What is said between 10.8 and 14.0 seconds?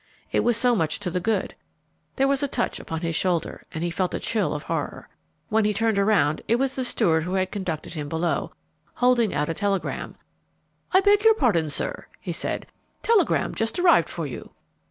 "I beg your pardon, sir," he said. "Telegram just